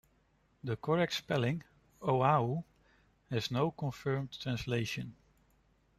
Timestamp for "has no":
3.29-3.69